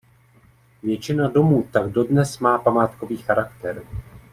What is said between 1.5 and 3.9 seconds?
tak dodnes má památkový charakter.